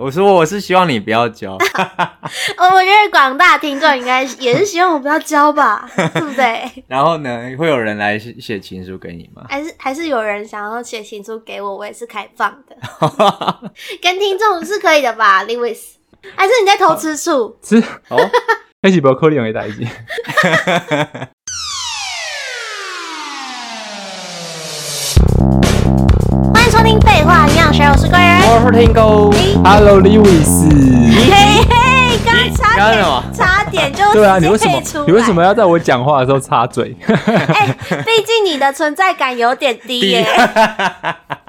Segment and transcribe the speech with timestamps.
[0.00, 1.52] 我说我是希望你不要教。
[2.56, 6.70] 我我觉得广大听众应该也是希望我不要教吧，对不对？
[6.88, 9.44] 然后呢，会有人来写情书给你吗？
[9.48, 11.76] 还是还是有人想要写情书给我？
[11.76, 12.76] 我也是开放的，
[14.00, 15.78] 跟听众是可以的吧，Lewis？
[16.36, 17.58] 还是你在偷吃醋？
[17.62, 17.76] 吃
[18.08, 18.18] 哦，
[18.88, 19.72] 一起不要扣脸给大家。
[26.70, 28.29] 收听废话营养学，我是贵人，
[29.62, 30.66] ，Hello，Lewis，
[31.30, 36.96] 嘿嘿，刚差点，差点就对啊，你为什么你为什么要在我讲话的时候插嘴？
[37.06, 40.26] 哎，毕竟你的存在感有点低耶。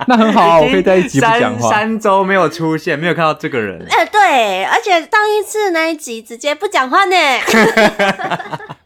[0.05, 1.69] 那很好啊，我可以在一起不讲话。
[1.71, 3.83] 三周没有出现，没有看到这个人。
[3.89, 7.15] 哎，对，而且上一次那一集直接不讲话呢。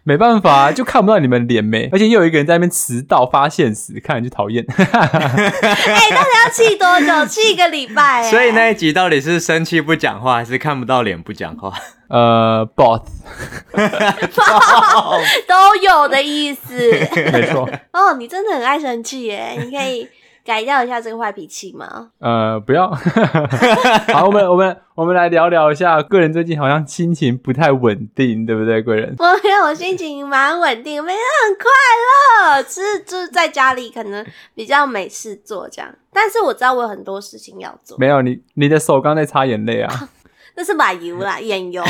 [0.06, 4.64] 没办法，就看不到你们脸没， 而且又有一个人在那边迟到发现时，看人就讨厌。
[4.70, 7.26] 哎，到底要气多久？
[7.26, 8.24] 气一个礼拜。
[8.30, 11.74] 所以那一集到底是生气不讲话，还是看不到脸不讲话？
[12.08, 13.02] 呃，both，
[15.48, 16.78] 都有的意思。
[17.34, 17.68] 没错。
[17.92, 20.08] 哦，你真的很爱生气耶，你可以。
[20.46, 22.12] 改掉一下这个坏脾气吗？
[22.20, 22.88] 呃，不要。
[24.14, 28.80] 好，我们我们我们来聊聊一下，贵人最近好像心情不太稳定，对不对？
[28.84, 31.66] 贵人，我没有，我心情蛮稳定，每天很快
[32.60, 34.24] 乐，只是就是在家里可能
[34.54, 37.98] 比较没事做这样，但是我知道我有很多事情要做。
[37.98, 40.10] 没有你，你的手刚在擦眼泪啊。
[40.58, 41.84] 那是把油啦， 眼油。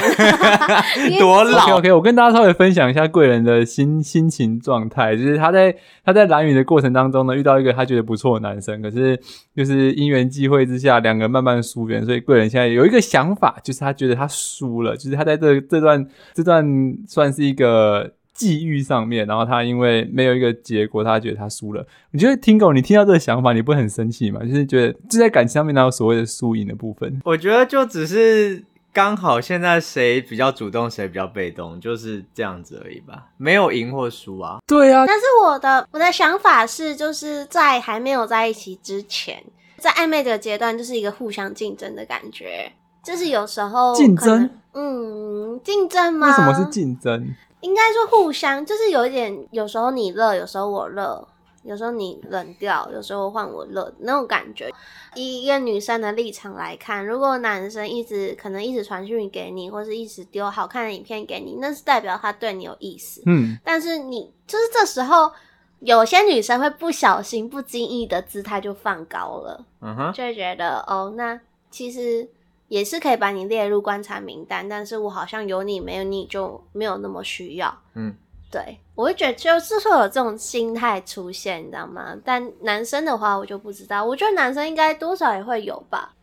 [1.19, 1.65] 多老。
[1.65, 9.19] OK，OK，我跟大家稍微分享一下贵人的心心情状态，就是他在他在蓝雨的过程当中呢，遇到一个他觉得不错的男生，可是
[9.55, 16.65] 就是因缘际会之下，两个慢慢疏远，所以贵人现在有一个想法，就是他觉得他输了，就是他在这这段这段
[17.07, 18.11] 算是一个。
[18.35, 21.83] 际遇上面，然后他因为没有一个结果，他觉得他输了。
[22.11, 24.41] 你觉得听狗，你听到这个想法，你不会很生气吗？
[24.41, 27.21] 就是觉得就在感情上面哪有所谓的输赢的部分？
[27.23, 34.59] 我觉得就只是刚好现在谁比较主动，谁比较被动，就是这样子而已吧，没有赢或输啊。
[34.67, 39.43] 对啊，但是我的我的想法是，就是在还没有在一起之前，
[39.77, 42.71] 在暧昧的阶段，就是一个互相竞争的感觉，
[43.03, 46.27] 就是有时候竞争，嗯，竞争吗？
[46.27, 47.33] 为什么是竞争？
[47.65, 51.27] 应该说互相，就是有一点，有时候你热，有时候我热，
[51.63, 54.71] 有时候你冷掉，有时候换我热那种感觉。
[55.15, 63.23] 以一个女生的立场来看，如果男生一直可能一直传讯给你，或是一直丢好看的影片给你，那是代表他对你有意思。
[63.25, 65.31] 嗯，但是你就是这时候，
[65.79, 71.39] 有些女生会不小心、不经意的姿态就放高了，嗯哼，就会觉得哦，那
[71.71, 72.29] 其实。
[72.67, 77.77] 也是可以把你列入观察名单，但是我好像有你没有你就没有那么需要。
[77.93, 78.13] 嗯，
[78.51, 82.15] 对，我会觉得就是会有这种心态出现，你知道吗？
[82.23, 86.13] 但男生的话我就不知道，我觉得男生应该多少也会有吧。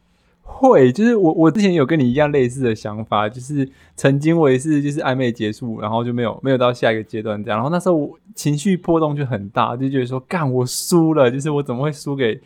[0.45, 12.41] 会，就是我我之前有跟你一样类似的想法，就是曾经我也是就是暧昧结束，然后就没有没有到下一个阶段这样，然后那时候我情绪波动就很大，就觉得说干我输了，就是我怎么会输给。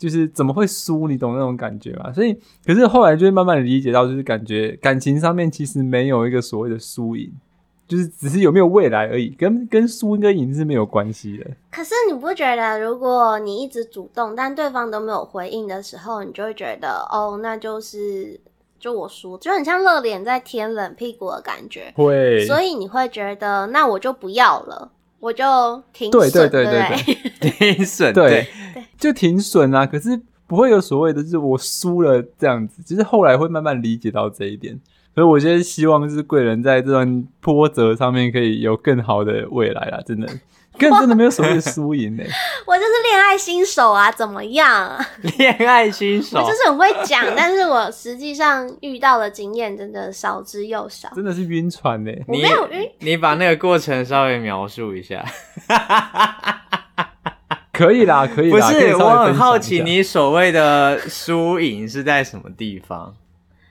[0.00, 1.06] 就是怎么会输？
[1.06, 2.10] 你懂那种感觉吗？
[2.10, 2.34] 所以，
[2.64, 7.30] 可是后来就会慢慢的理解到，就是感觉感情上面其实没有一个所谓的输赢，
[7.86, 11.46] 就是只是有没有未来而已，跟跟输跟赢是没有关系的。
[11.70, 18.40] 可是你不觉得，如果你一直主动，但对方都没有回应的时候，你就会觉得哦，那就是
[18.78, 21.92] 就我输，就很像热脸在贴冷屁股的感觉。
[21.94, 24.90] 会，所以你会觉得，那我就不要了。
[25.20, 25.44] 我就
[25.92, 29.86] 挺损，对对对对对，挺 损，对对，就挺损啊。
[29.86, 32.82] 可是不会有所谓的，就是我输了这样子。
[32.84, 34.80] 其实后来会慢慢理解到这一点。
[35.14, 40.26] 所以我现在希望就是贵人在这段波折上面可以有更好的未来啦，真的。
[40.78, 42.22] 根本真的没有所谓的输赢呢。
[42.66, 44.98] 我就是恋爱新手啊，怎么样？
[45.38, 51.10] 恋爱新手，我就是很会讲，但是我实际上遇到的经验真的少之又少。
[51.14, 52.10] 真的是晕船呢。
[52.26, 52.90] 我没有晕。
[53.00, 55.24] 你把那个过程稍微描述一下。
[57.72, 58.70] 可以啦，可以啦。
[58.70, 63.14] 不是，我很好奇你所谓的输赢是在什么地方？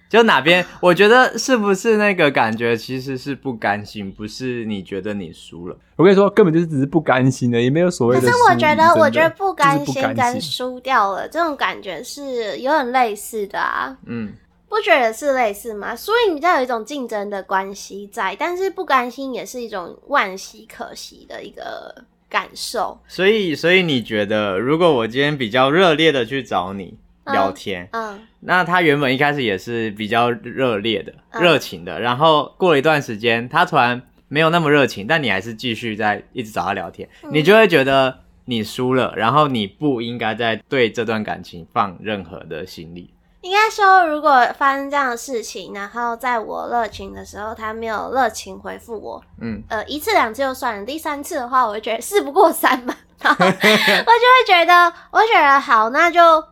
[0.09, 0.65] 就哪边？
[0.81, 5.77] 我觉得是不是那个感觉其实是不甘心，不是你觉得你输了。
[5.95, 8.21] 我跟你说，根本就是只是不甘心的，也没有所谓的。
[8.21, 13.95] 可是我觉得，我觉得不甘心跟输掉了这种感觉是有点类似的啊。
[14.07, 14.33] 嗯，
[14.67, 15.95] 不觉得是类似吗？
[15.95, 21.93] 输赢比较有一种竞争的关系在，但是不甘心也是一种惋惜、可惜的一个
[22.27, 22.99] 感受。
[23.07, 26.95] 所以，所以你觉得，如果我今天比较热烈的去找你？
[27.31, 56.43] 聊天，嗯，嗯，那他原本一开始也是比较热烈的、热、嗯、情的，然后过了一段时间，他突然没有那么热情，但你还是继续在一直找他聊天，嗯、你就会觉得你输了，然后你不应该再对这段感情放任何的心力，应该说，如果发生这样的事情，然后在我热情的时候，他没有热情回复我，嗯，呃，一次两次就算了，第三次的话，我就觉得事不过三嘛， 我就会觉得，我觉得好，那就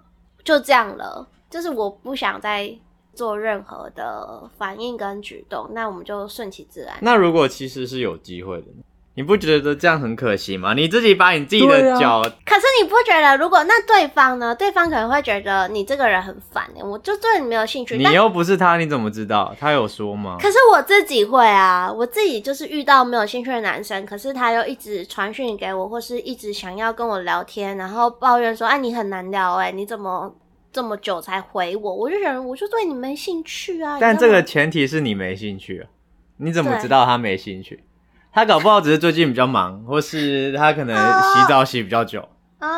[0.47, 2.73] 就这样了，就是我不想再
[3.13, 6.97] 做任何的反应跟举动，那我们就顺其自然。
[7.01, 8.81] 那如果其实是有机会的呢？
[9.17, 10.75] 你不觉得这样很可惜吗？
[10.75, 12.19] 你自己把你自己的脚……
[12.19, 14.53] 啊、可是你不觉得，如果那对方呢？
[14.53, 17.97] 对方可能会觉得你这个人很烦，我就对你没有兴趣。
[17.97, 19.55] 你又不是他，你怎么知道？
[19.59, 20.37] 他有说吗？
[20.39, 30.31] 可是我自己会啊，我自己就是遇到没有兴趣的男生，可是他又一直传讯给我，或是一直想要跟我聊天，然后抱怨说：“哎，你很难聊，哎，你怎么
[30.71, 33.97] 这么久才回我？”我就想，我就对你没兴趣啊。
[33.99, 35.89] 但这个前提是你没兴趣啊，
[36.37, 37.83] 你怎么知道他没兴趣？
[38.37, 42.23] 他搞不好只是最近比较忙，或是他可能洗澡洗比较久
[42.59, 42.69] 啊。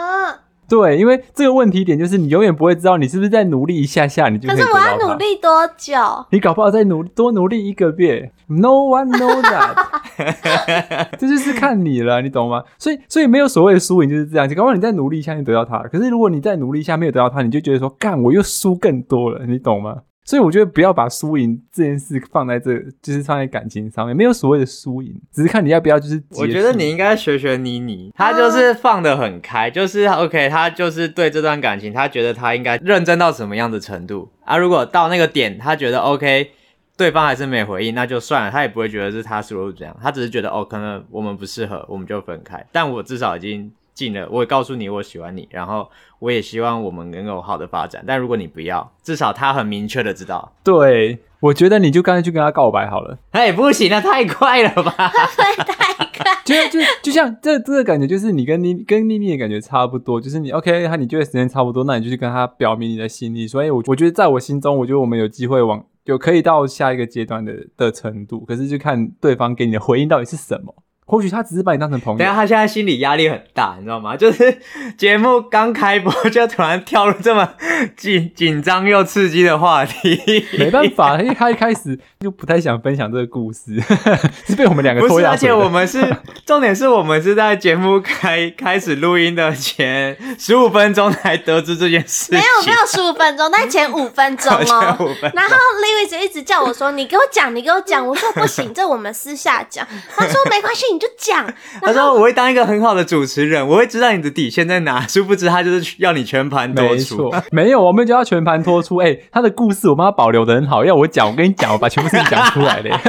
[0.69, 4.79] 对，因为这个问题点就是你永远不会知道你是不是在努力一下下，你就可以得到他。
[4.79, 5.97] 可是我要努力多久？
[6.29, 11.09] 你搞不好再努多努力一个月，No one knows that。
[11.19, 12.63] 这就是看你了，你懂吗？
[12.77, 14.47] 所以，所以没有所谓的输赢就是这样。
[14.55, 15.79] 搞不好你再努力一下，你得到他。
[15.89, 19.97] 可是如果你再努力一下没有得到他，你就觉得说，干，我又输更多了，你懂吗？
[20.29, 26.21] 所以我觉得不要把输赢这件事放在这，就是放在感情上面，没有所谓的输赢，只是看你要不要就是。
[26.37, 34.55] 我觉得你应该学学妮妮，她就是放得很开，就是 OK，她就是对这段感情，她觉得她应该认真到什么样的程度啊？
[34.55, 36.51] 如果到那个点，她觉得 OK，
[36.95, 42.63] 对方还是没回应，那就算了，她也不会觉得是她输入这样，她只是觉得哦，可能我们不适合，我们就分开。
[42.71, 43.71] 但我至少已经。
[43.99, 48.01] 进了，我也告诉你我喜欢你，然后我也希望我们能有好的发展。
[48.07, 50.53] 但如果你不要，至少他很明确的知道。
[50.63, 53.17] 对，我觉得你就干脆去跟他告白好了。
[53.31, 54.91] 哎，不行，那太快了吧？
[54.95, 63.45] 太快，就就就像这这个感觉，就是你跟妮跟妮妮的感觉差不多，就是你 OK，他你觉得时间差不多，那你就去跟他表明你的心意。
[63.45, 68.39] 所以，我我觉得在我心中，我觉得我们有机会往有可以到下一个阶段的的程度。
[68.45, 70.73] 可是，就看对方给你的回应到底是什么。
[71.09, 72.19] 或许他只是把你当成朋友。
[72.19, 74.15] 等下，他现在心理压力很大，你知道吗？
[74.17, 74.59] 就是
[74.95, 77.49] 节目刚开播，就突然跳入这么
[77.97, 80.45] 紧紧张又刺激的话题。
[80.59, 83.81] 没办法，因为他一开始就不太想分享这个故事，
[84.45, 85.53] 是被我们两个拖下水的。
[85.55, 86.15] 而且我们是
[86.45, 92.31] 重点是我们是在节目开开始录音的前十五分钟才得知这件事。
[92.33, 95.15] 没有没有十五分钟，但前五分钟哦。
[95.33, 101.51] 然后 Liwis 一直叫我说：“你给我讲，你给我讲。”我说：“不行，这我们私下讲。”他说：“没关系。”就讲，
[101.81, 105.05] 他说我会当一个很好的主持人，我会知道你的底线在哪。
[105.07, 108.97] 殊不知他就是要你全盘托出，没有，我们就要全盘托出。
[108.97, 112.91] 哎、欸，他的故事我帮他保留的很好，要我讲，我跟你讲，我把全部事情讲出来嘞。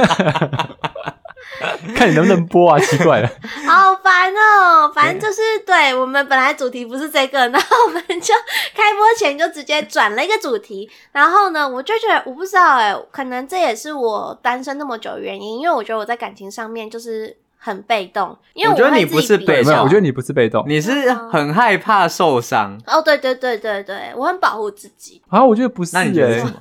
[1.95, 2.79] 看你能不能播啊？
[2.79, 3.29] 奇怪了，
[3.67, 4.91] 好烦哦、喔。
[4.95, 8.33] 反正就是对我们本来主题不是这个，然后我们就
[8.73, 10.89] 开播前就直接转了一个主题。
[11.11, 17.37] 然后呢，我就觉得我不知道哎、欸，可能这也是我单身那么久的原因，因为我觉得我在感情上面就是。
[17.63, 22.75] 很被动，因为我，我觉得你不是被动，我觉得你不是被动，你是很害怕受伤。
[22.87, 25.21] 哦，对对对对对，我很保护自己。
[25.27, 26.53] 啊，我觉得不是、欸，那你觉得是什么？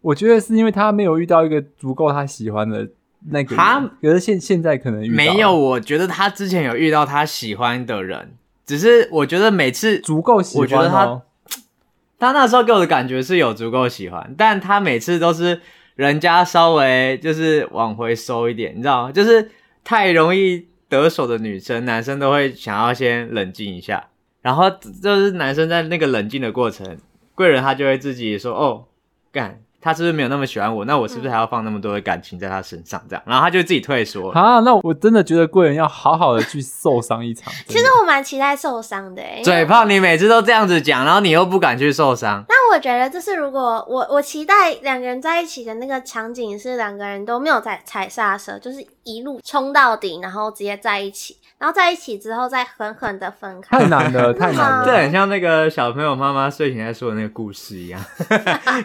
[0.00, 2.88] 我觉得是因为他没有遇到一个足够他喜欢的
[3.30, 5.52] 那个人，他可是现现在可能遇到没有。
[5.52, 11.22] 我觉得他之前有遇到他喜欢的人，只是我觉得每次足够喜欢、哦，我觉得他
[12.16, 15.60] 他那时候给我的感觉是有足够喜欢，但他每次都是
[15.96, 19.12] 人家稍微就是往回收一点，你知道吗？
[19.12, 19.50] 就是
[19.84, 20.66] 太容易。
[20.86, 24.10] 得手的女生，男生都会想要先冷静一下，
[24.42, 24.70] 然后
[25.02, 26.98] 就是男生在那个冷静的过程，
[27.34, 28.84] 贵人他就会自己说：“哦，
[29.32, 30.86] 干。”他是不是没有那么喜欢我？
[30.86, 33.04] 那我是不是还要放那么多的感情在他身上？
[33.06, 34.30] 这样，然后他就自己退缩。
[34.30, 37.52] 啊，那我真的觉得贵人要好好的去受伤一场。
[37.68, 39.22] 其实我蛮期待受伤的。
[39.42, 42.42] 嘴炮，你每次都这样子讲，然后你又不敢去受伤。
[42.48, 51.36] 那我觉得，就是如果我我期待两个人在一起的那个场景是两个人都没有在踩刹车，就是一路冲到底，然后直接在一起。
[51.56, 54.84] 然后在一起之后再狠狠的分开，太难了， 太难了。
[54.84, 58.00] 这很像那个小朋友妈妈睡前在说的那个故事一样，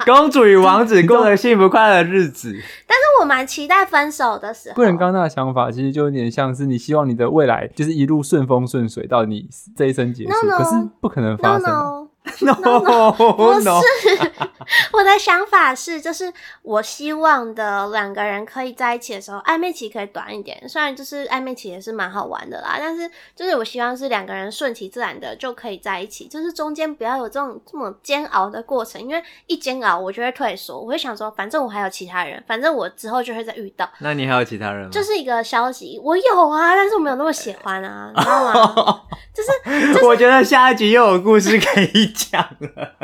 [0.06, 2.52] 公主与王子过了幸福快乐的日子。
[2.88, 4.76] 但是我蛮期待分手的时候。
[4.76, 11.64] 贵人刚刚那个想法其实就有点像是你希望你的未来就是一路顺风顺水到你这一生结束，no, no, 可是不可能发生。
[11.64, 12.09] No, no.
[12.42, 13.68] no no, no 不是，
[14.94, 16.32] 我的想法是，就是
[16.62, 20.68] 我希望的两个人可以在一起的时候，暧昧期可以短一点。
[20.68, 33.90] 虽然就是暧昧期也是蛮好玩的啦，但是就是我希望是两个人顺其自然的就可以在一起，就是中间不要有这种这么煎熬的过程，因为一煎熬我就会退缩，我会想说，反正我还有其他人，反正我之后就会再遇到。
[34.00, 34.90] 那你还有其他人吗？
[34.92, 39.02] 就是一个消息，我有啊，但是我没有那么喜欢啊，你知道吗？
[39.34, 42.14] 就是、就是、我觉得下一集又有故事可以。
[42.20, 42.96] 讲了。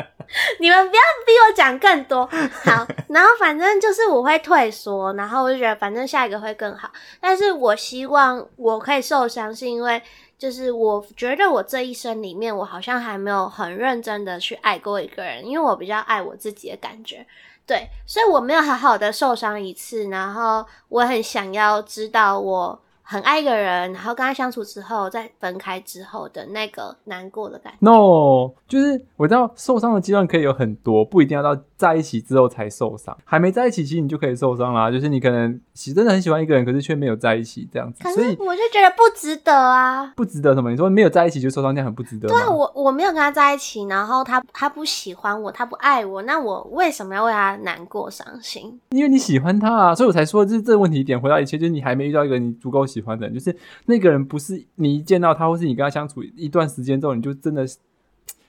[0.60, 2.26] 你们不要逼我讲更多。
[2.26, 6.90] 好，然后反正就是我会退缩，然后我就觉得反正下一个会更好。
[7.20, 10.02] 但是我希望我可以受伤，是因为
[10.36, 17.24] 就是我觉得我这一生里面，我好像还没有很认真的去爱过一个人，因为我比较爱我自己的感觉。
[17.64, 22.82] 对，所以我没有好好的受伤一次，然后我很想要知道我。
[23.08, 27.78] 很爱一个人，然后跟他相处之后，再分开之后的那个难过的感觉。
[27.78, 33.16] No，就是我知道受伤的阶段可以有很多，不一定要到在一起之后才受伤。
[33.24, 34.90] 还没在一起，其实你就可以受伤啦。
[34.90, 38.02] 就是你可能喜真的很喜欢一个人，可是却没有在一起这样子。
[38.02, 40.12] 可是我就觉得不值得啊！
[40.16, 40.70] 不值得什么？
[40.70, 42.28] 你说没有在一起就受伤，这样很不值得。
[42.28, 48.80] 对啊，我我没有跟他在一起，然后他他不喜欢我，他不爱我，那我为什么要为他难过伤心？
[48.90, 53.56] 因为你喜欢他啊，所以我才说这这个问题点回到一切，就是你还没遇到一个你足够喜欢的人，就是。
[53.88, 57.64] 那个人不是你一见到他，或是你跟他相处一段时间之后，你就真的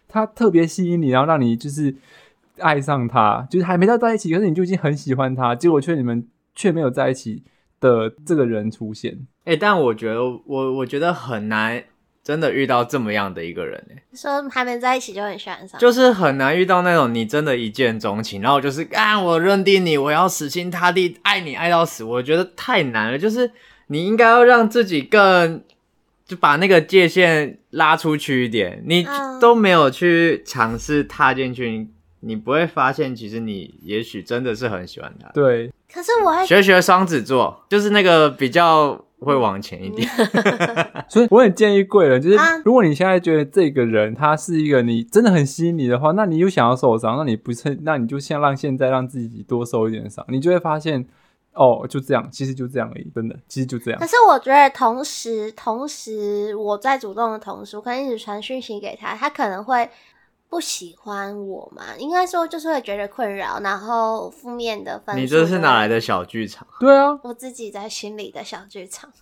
[0.08, 1.96] 他特别吸引你，然后让你就是
[2.60, 7.44] 爱上他，就是还没到在一起，可是你就已经很喜欢他，结果却你们却没有在一起
[7.80, 9.18] 的这个人出现。
[9.46, 11.84] 哎、欸，但我觉得我我觉得很难
[12.24, 23.52] 真的遇到这么样的一个人哎、欸，说还没在一起就很喜欢上，就是很难遇到那种你真的一见钟情，然后就是啊，我认定你，我要死心塌地爱你爱到死，我觉得太难了，就是。
[23.90, 25.64] 你应该要让自己更，
[26.26, 28.84] 就把那个界限拉出去一点。
[28.86, 29.08] 你
[29.40, 31.88] 都没有去尝试踏进去，
[32.22, 35.30] 你，不会发现，其实你也许真的是很喜欢他。
[35.30, 35.72] 对。
[35.94, 40.08] 可是我还学学双子座，就是那个比较会往前一点。
[41.08, 51.08] 所以我很建议贵人，就是如果你现在觉得这个人他是一个你真的很吸引你的话，那你又想要受伤，那你不是，那你就先让现在让自己多受一点伤，你就会发现。
[51.54, 54.00] 哦，就这样，其实就这样而已，真的，其实就这样。
[54.00, 59.90] 可是我觉得，同时，同时我在主动的同时，我可能一直传讯息给他，他可能会
[60.50, 61.84] 不喜欢我嘛？
[61.98, 65.16] 应该说就是会觉得困扰，然后负面的分。
[65.18, 66.66] 你这是哪来的小剧场？
[66.80, 69.10] 对啊， 我自己在心里的小剧场。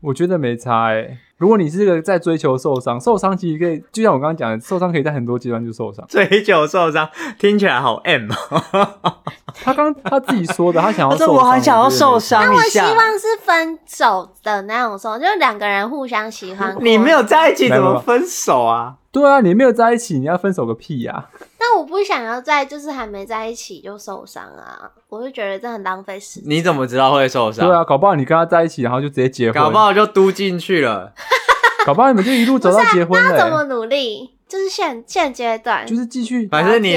[0.00, 1.18] 我觉得没差哎、欸。
[1.38, 6.06] 如果你是个在追求受伤，受伤其实可以，就像我刚刚讲的，受伤可以在很多阶段就受伤。
[6.06, 9.18] 追求受伤听起来好 M 哦。
[9.64, 11.34] 他刚他自己说的，他想要受伤。
[11.34, 12.44] 我很想要受伤。
[12.44, 16.76] 那我希望是分手的那种受伤，就是两个人互相喜欢。
[16.80, 18.96] 你没有在一起怎么分手啊？
[19.14, 21.30] 对啊，你没有在一起，你要分手个屁呀！
[21.56, 24.90] 但我不想要在，就是还没在一起就受伤啊！
[25.08, 26.50] 我就觉得这很浪费时间。
[26.50, 27.64] 你怎么知道会受伤？
[27.64, 31.14] 对啊，搞不好你跟他在一起，然后就直接结婚，搞不好就嘟进去了。
[31.86, 33.30] 搞不好你们就一路走到结婚了。
[33.30, 34.34] 那怎么努力？
[34.48, 36.48] 就是现现阶段，就是继续。
[36.48, 36.96] 反正你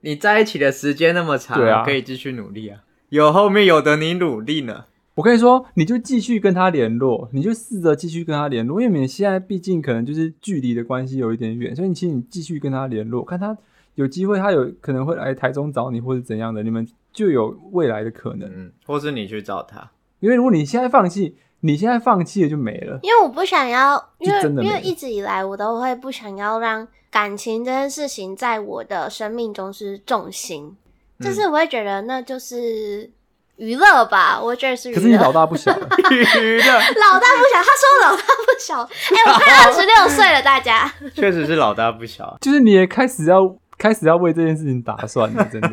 [0.00, 2.78] 你在一起的时间那么长，对啊，可以继续努力啊。
[3.08, 4.84] 有后面有的你努力呢。
[5.14, 13.56] 我跟你说，你就继续跟他联络，你就试着继续跟他联络，因为你现在毕竟可能就是距离的关系有一点远，所以你其实你继续跟他联络，看他
[13.94, 30.76] 有机会，他有可能会来台中找你，或者怎样的，你们就有未来的可能，嗯，或是你去找他，因为如果你现在放弃，你现在放弃了就没了，因为我不想要，因为因为一直以来我都会不想要让感情这件事情在我的生命中是重心，
[31.20, 33.12] 嗯、就是我会觉得那就是。
[33.56, 34.96] 娱乐吧，我觉得是娱乐。
[34.96, 40.92] 可是你老大不小了， 娱乐老大不小，他说老大不小，哎、欸，我快二十六岁了，大家。
[41.14, 43.40] 确实是老大不小，就是你也开始要
[43.78, 45.70] 开始要为这件事情打算了， 真的。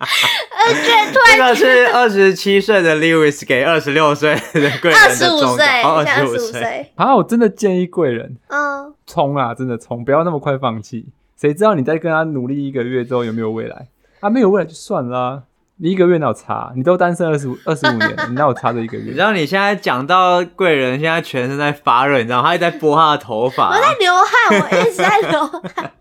[0.00, 6.92] 而且 这个是二十七岁的 Lewis 给二十六岁的贵人的二十五岁，二十五岁。
[6.96, 11.06] 啊，我真的建议贵人，嗯，冲啊，真的冲，不要那么快放弃。
[11.40, 13.86] 谁知道你在跟他努力一个月之后有没有未来？
[14.20, 15.44] 啊，没有未来就算啦。
[15.80, 16.72] 你一个月哪有差？
[16.74, 19.04] 你都单身二十五二十五年了，你哪有差这一个月？
[19.04, 22.48] 你知道你现在讲到贵人，现在全身在发热，你知道吗？
[22.48, 25.92] 他一直在拨他的头发，我在流汗，我一直在流汗。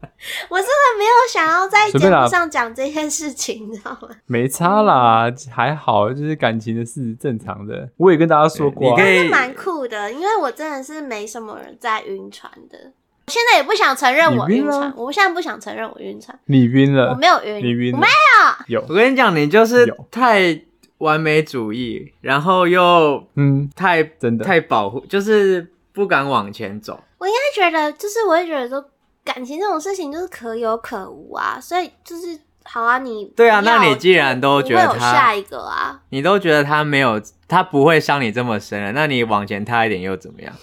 [0.50, 4.10] 我真的没有想要在节目上讲这件事情，你知道吗？
[4.26, 7.88] 没差啦，还好，就是感情的事，正常的。
[7.98, 12.94] 我也跟大家说过，你可以蛮酷的，因为我真的是没什么人在晕船的。
[13.32, 16.38] 现在也不想承认我晕船，我现在不想承认我晕船。
[16.46, 17.10] 你晕了？
[17.12, 17.94] 我没有晕，你晕？
[17.94, 18.80] 我没有。
[18.80, 18.86] 有。
[18.88, 20.62] 我跟你讲，你就是太
[21.00, 27.04] 完美主义，然后又嗯，太真的太保护，就是不敢往前走。
[27.18, 28.84] 我应该觉得，就是我会觉得说，
[29.26, 40.54] 感情这种事情就是可有可无啊，所以就是好啊，你对啊，那你既然都觉得他下一个啊，你都觉得他没有，他不会伤你这么深了，那你往前踏一点又怎么样？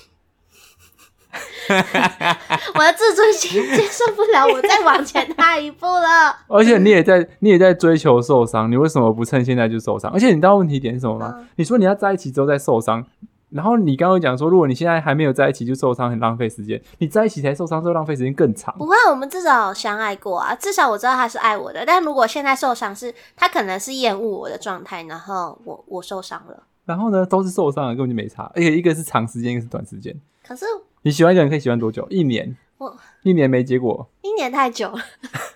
[2.74, 6.36] 我的自尊心接受不了我再往前踏一步了。
[6.48, 10.10] 而且你也在，你也在追求受伤，你为什么不趁现在就受伤？
[10.12, 11.34] 而且你知道问题点是什么吗？
[11.36, 13.04] 嗯、你说你要在一起之后再受伤，
[13.50, 18.74] 然后你刚刚讲说，如果你现在还没有在一起就受伤，很浪费时间；你在一起才受伤，就浪费时间更长。
[18.76, 21.84] 不会，我们至少相爱过啊，至少我知道他是爱我的。
[21.86, 26.64] 但如果现在受伤，是他可能是厌恶我的状态，然后我我受伤了。
[26.84, 28.50] 然后呢，都是受伤了，根本就没差。
[28.54, 30.14] 而且一个是长时间，一个是短时间。
[30.46, 30.66] 可是
[31.04, 32.06] 你喜欢一个人可以喜欢多久？
[32.11, 32.56] 一年。
[32.76, 34.99] 我一年没结果，一年太久了。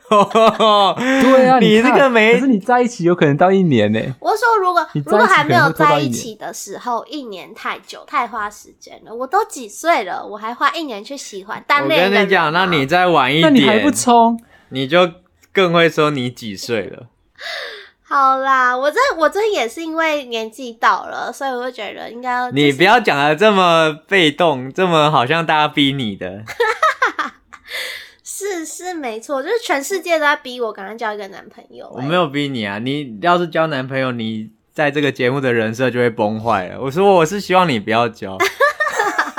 [0.97, 4.01] 对啊， 你这个没，可是你在一起有可能到一年呢。
[4.21, 9.13] 我说如果如果还没有在一起的时候，一年太久，太花时间了。
[9.13, 12.07] 我都几岁了，我还花一年去喜欢单恋。
[12.07, 15.11] 我跟你讲，那你再晚一点，那你还不冲，你就
[15.53, 17.09] 更会说你几岁了。
[18.09, 22.51] 好啦，我这我这也是因为年纪到了，所以我就觉得应该要。
[22.51, 26.43] 你不要讲的这么被动，这么好像大家逼你的。
[28.25, 31.93] 是是没错，就是全世界都在逼我赶快交一个男朋友，欸。
[31.97, 36.81] 我没有逼你啊，你要是交男朋友，你在这个节目的人设就会崩坏了。
[36.81, 38.39] 我说我是希望你不要交。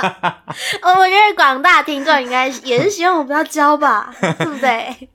[0.00, 5.08] 我觉得广大听众应该也是希望我不要交吧，对不对？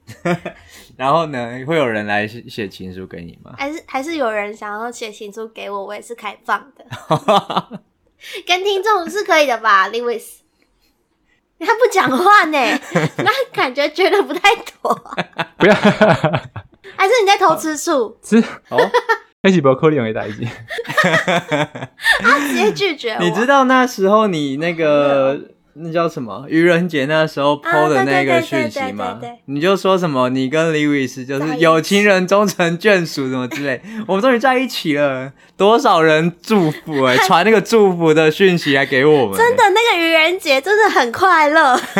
[0.98, 3.54] 然后呢，会有人来写情书给你吗？
[3.58, 5.86] 还是还是有人想要写情书给我？
[5.86, 6.86] 我也是开放的，
[8.48, 10.40] 跟听众是可以的吧，Lewis？。
[11.58, 12.58] 他不讲话呢，
[13.18, 14.94] 那感觉觉得不太妥。
[15.58, 18.18] 不要，还是你在偷吃醋？
[18.22, 18.38] 吃
[18.70, 18.78] 哦，
[19.42, 20.46] 开始不要扣脸为代志。
[22.20, 23.20] 他直接拒绝我。
[23.20, 25.55] 你知道那时候你那个。
[25.78, 26.46] 那叫什么？
[26.48, 29.20] 愚人节那时候 PO 的那个讯息吗？
[29.46, 30.30] 你就说什么？
[30.30, 33.82] 你跟 Lewis 就是有情人终成眷属，什么之类。
[34.08, 39.38] 我们终于在一起了，多少人祝福哎、欸， 传那个祝福的讯息来给我们、欸。
[39.38, 41.76] 真的，那个愚人节真的很快乐。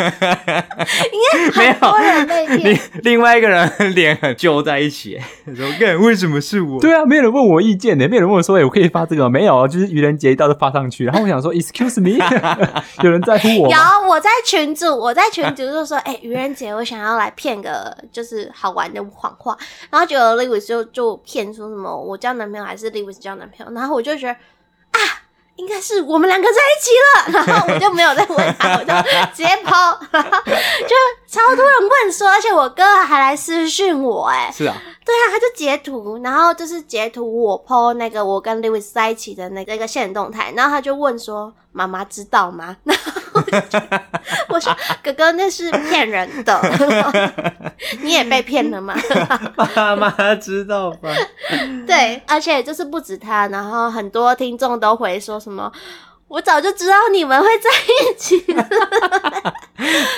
[1.12, 2.72] 应该很多人被骗。
[2.72, 6.80] 你另外一个人脸很揪在一起、欸，说干为什么是我？
[6.80, 9.68] 对啊，没有人问我意见呢、欸，没有人问我说哎、欸，我可以发这个没有？
[9.68, 12.24] 就是愚人节一到就发上去，然后我想说 Excuse me，
[13.02, 13.65] 有人在乎我。
[13.70, 19.56] 有，我在群主，我在群主就说， 哎、欸，愚人节我想要来骗个就是好玩的谎话，
[19.90, 24.98] 然后结果 Lewis 就就骗说什么我交男朋友还是 Lewis 交男朋友，然后我就觉得啊，
[25.56, 26.90] 应该是我们两个在一起
[27.32, 28.92] 了， 然后我就没有再问他，我就
[29.34, 30.94] 直接抛， 就
[31.28, 34.74] 超多人问说，而且我哥还来私讯我、欸，哎，是啊。
[35.06, 43.12] 对啊，他就截图，然后就是截图我 po 那个我跟 Lewis 在一起的那个一个现动态，然后他就问说：“妈妈知道吗？”然后
[44.48, 46.60] 我，说：“哥哥，那是骗人的，
[48.02, 48.94] 你也被骗了吗？”
[49.74, 51.08] 妈妈知道吧？
[51.86, 55.70] 对，而且就是不止他，然后很多听众都回说什么。
[56.28, 58.68] 我早就知道你们会在一起了，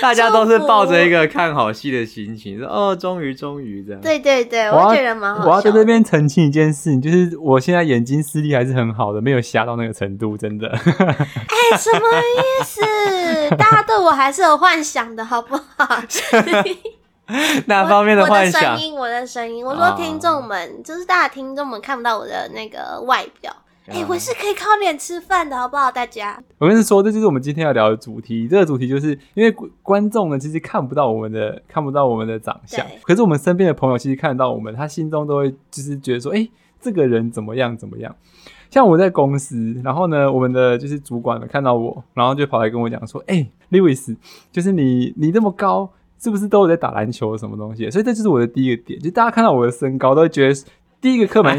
[0.01, 4.01] 大家都是抱着一个看好戏的心情，说哦，终于终于这样。
[4.01, 5.45] 对对对，我觉得蛮好。
[5.47, 10.67] 我要在这边澄清一件事情，就是我现在眼睛视力还是很好的，没有瞎到那个程度，真的。
[10.67, 12.81] 哎、欸，什么意思？
[13.57, 15.87] 大家对我还是有幻想的，好不好？
[17.67, 18.73] 哪方面的幻想？
[18.73, 19.65] 我的声音，我的声音。
[19.65, 23.55] 我说听众们，哦、就是大家听众们看不到我的那个外表。
[23.85, 25.91] 哎、欸，我是可以靠脸吃饭的，好不好？
[25.91, 28.47] 大家，我跟你说，这就是我们今天要聊的主题。
[28.47, 38.15] 这个主题就是因为观众呢，其实看不到我们的，看不到我们的长相，可是我们身边的朋友其实看得到我们，他心中都会就是觉得说，哎、欸，这个人怎么样怎么样？
[38.69, 44.15] 像我在公司，然后呢，我们的就是主管看到我，然后就跑来跟我讲说，哎、，Liwis，
[44.51, 47.89] 就是你，你这么高，是不是都有在打篮球什么东西？
[47.89, 50.61] 所以这就是我的第一个点，就大家看到我的身高都会觉得。
[51.01, 51.57] 第一个刻板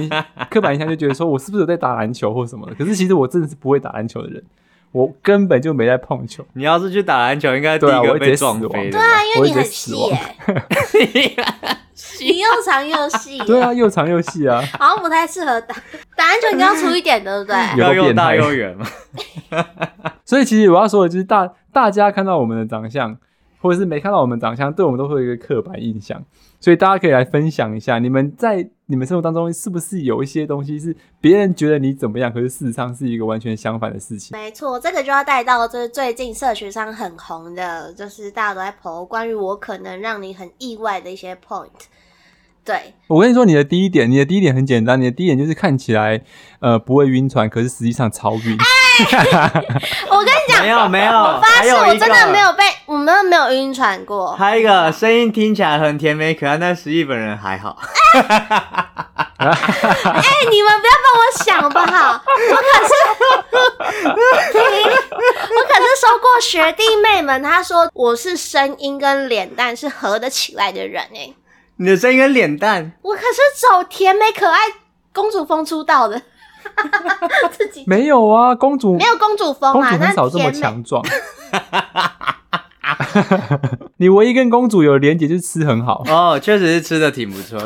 [0.50, 2.74] 刻板印象就觉得说我是不是有在打篮球或什么的？
[2.74, 4.44] 可是其实我真的是不会打篮球的人，
[4.92, 6.44] 我根本就没在碰球。
[6.54, 8.98] 你要是去打篮球，应该第一个被撞飞的。
[8.98, 10.36] 对啊，因为你很细哎，
[12.20, 13.38] 你又长又细。
[13.40, 15.74] 对啊，又长又细啊，好像不太适合打
[16.16, 17.56] 打篮球，你要粗一点，对不对？
[17.78, 18.86] 要又大又圆嘛。
[20.24, 23.16] 所以其实我要说的就是大大家看到我们的长相，
[23.60, 26.22] 或者是没看到我们长相，对我们都会有一个刻板印象。
[26.60, 34.36] 所以大家可以来分享一下，你们在你们生活当中是不是有一些东西是别人觉得你怎么样，可是事实上是一个完全相反的事情？
[34.38, 41.70] 没错，这个就要带到就是最近社群上很红的，就是大家都在 po 关于我可能让你很意外的一些 point。
[42.62, 46.22] 对，我跟你说，你的第一点，你的第一点很简单，你的第一点就是看起来
[46.58, 48.58] 呃不会晕船，可是实际上超晕。
[50.10, 54.34] 我跟你讲，没有没有，我发誓我真的没有被，我们没有晕船过。
[54.36, 57.76] 还有一个声音听起来很甜美可爱，但实际本人还好。
[58.12, 59.46] 哎、
[60.50, 62.20] 你们不要帮我想好不好？
[62.50, 62.92] 我可是，
[64.04, 71.32] 我可是收过学弟妹们，他说我是声音跟脸蛋是合得起来的人哎。
[71.76, 74.58] 你的声音跟脸蛋，我可是走甜美可爱
[75.14, 76.20] 公主风出道的。
[77.52, 81.02] 自己没有啊，公主没有公主风啊，公主很少这么强壮。
[83.98, 87.58] 你唯一跟公主有连结就是吃很好哦，确实是吃的挺不错，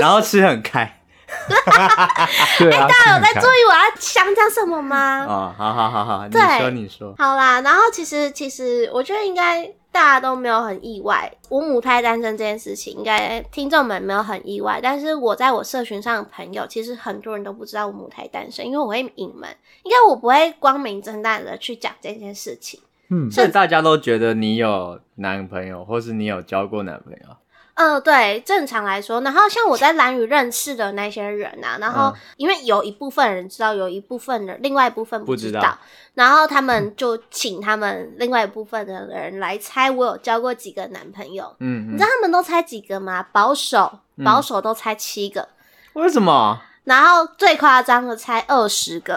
[0.00, 0.96] 然后吃很开。
[2.58, 5.24] 对啊，大家有在注意我要想讲什么吗？
[5.28, 7.14] 哦，好好好好，对你说你说。
[7.18, 14.78] 好啦，然后其实其实我觉得应该大家都没有很意外，我母胎单身这件事情，应该听众们没有很意外。
[14.82, 19.50] 但是我在我社群上的朋友，其实很多人都不知道我母胎单身，因为我会隐瞒，
[19.82, 22.80] 应该我不会光明正大的去讲这件事情。
[23.08, 27.36] 嗯，所以大家都觉得你有男朋友，或是你有交过男朋友。
[27.80, 35.78] 嗯、呃，对，正常来说，然后像我在蓝宇认识的那些人啊，然后因为有一部分人知道，有一部分人另外一部分不知道，知道
[36.12, 41.56] 然后他们就请他们另外一部分的人来猜我有交过几个男朋友。
[41.60, 43.22] 嗯，你知道他们都猜几个吗？
[43.32, 45.48] 保守保守都猜七个。
[45.94, 46.60] 为什么？
[46.84, 49.14] 然后最夸张的猜二十个，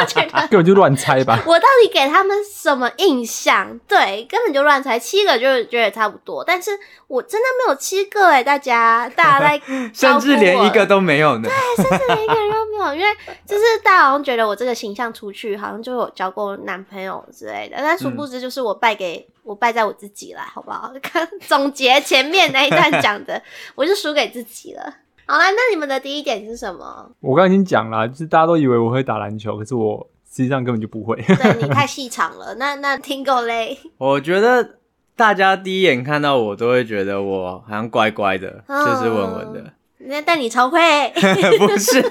[0.00, 1.38] 我觉得根本就乱猜吧。
[1.44, 3.78] 我到底给他们什么印象？
[3.86, 6.42] 对，根本就乱猜，七个就觉得差不多。
[6.44, 6.70] 但是
[7.08, 9.60] 我真的没有七个哎，大家大家在
[9.92, 11.48] 甚至连一个都没有呢。
[11.48, 17.76] 对，甚至连一个人都没有，因为就是大家好像觉得我这个形象出去，好像就有交过男朋友之类的。
[17.78, 20.92] 但殊不知，就是我败给、嗯、我败在我自己了，好不好？
[21.46, 23.42] 总结前面那一段讲的，
[23.74, 24.94] 我就输给自己了。
[25.28, 27.12] 好啦，那你们的第一点是什么？
[27.20, 31.16] 我刚才已经讲了，就是大家都以为我会打篮球，可是我实际上根本就不会。
[31.16, 32.54] 对，你太 细长了。
[32.54, 33.76] 那那听够嘞？
[33.98, 34.76] 我觉得
[35.14, 39.72] 大家第一眼看到我都会觉得我好像乖乖的，就是文文的。
[39.98, 40.80] 那但你超会？
[41.58, 42.02] 不是，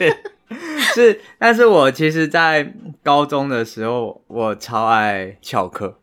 [0.93, 5.97] 是，但是我其实，在高中的时候，我超爱翘课。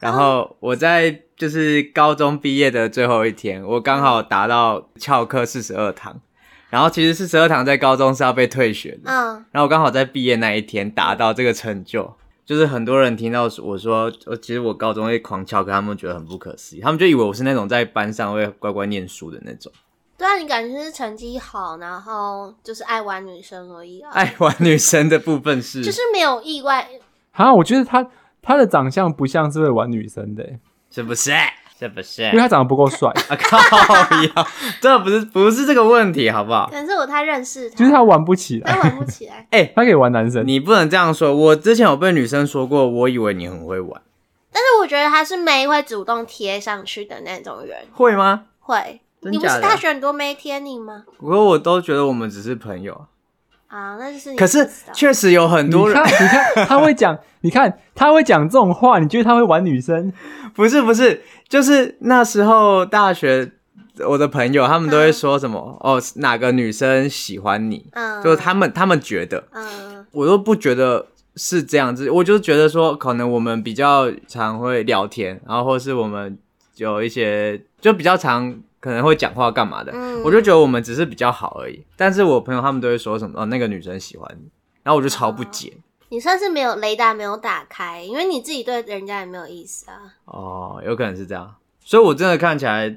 [0.00, 6.20] 然后我在就是高中毕业的最后一天，我刚好达到翘课四十二堂。
[6.74, 12.12] 然后其实是十二堂在高中是要被退学的，嗯，然后我刚好在毕业那一天达到这个成就，
[12.44, 19.70] 就是很多人听到我说，我其实我高中会狂翘课，他们觉得很不可思议，他们就以为我是那种在班上会乖乖念书的那种。
[20.18, 24.10] 对啊，你感觉是成绩好，然后就是爱玩女生而已啊。
[24.10, 26.88] 爱玩女生的部分是，就是没有意外
[27.30, 27.54] 啊。
[27.54, 28.04] 我觉得他
[28.42, 30.44] 他的长相不像是会玩女生的，
[30.90, 31.30] 是不是？
[31.78, 32.22] 是不是？
[32.22, 33.36] 因为他长得不够帅 啊！
[33.36, 33.58] 靠
[34.22, 34.46] 呀，
[34.80, 36.68] 这不是不是这个问题，好不好？
[36.70, 39.46] 可能是我太认识他，就是他玩不起来，他玩不起来。
[39.50, 41.34] 哎、欸，他可以玩男生，你不能这样说。
[41.34, 44.02] 我之前有被女生说过，我以为你很会玩，
[44.52, 48.44] 但是我觉得他是妹会主动贴上去的那种人，会吗？
[48.60, 49.00] 会。
[49.26, 51.04] 你不是大学很多妹贴你吗？
[51.18, 53.06] 不过我都觉得我们只是朋友。
[53.74, 54.36] 啊，那就是。
[54.36, 60.12] 可是确实有很多人，你看，你看他会讲， 你看他会讲这种话，你觉得他会玩女生？
[60.54, 63.50] 不是，不是，就是那时候大学，
[64.08, 67.86] 我的朋友他们都会说什么、嗯、哦，哪个女生喜欢你？
[67.94, 76.38] 嗯，就是他们他们觉得，嗯，我都不觉得是这样子，我就觉得说，可能我们比较常会聊天，然后或是我们
[76.76, 78.54] 有一些就比较常。
[78.84, 81.82] 可能会讲话干嘛的，嗯，我就觉得我们只是比较好而已。
[81.96, 84.50] 但是我朋友他们都会说什么，哦，那个女生喜欢你，
[84.82, 85.72] 然后我就超不解。
[85.74, 89.96] 哦，你算是没有雷达没有打开，因为你自己对人家也没有意思啊。
[90.26, 92.94] 哦，有可能是这样，所以我真的看起来